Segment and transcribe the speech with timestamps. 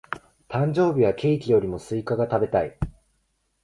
[0.49, 2.75] 誕生日はケーキよりもスイカが食べたい。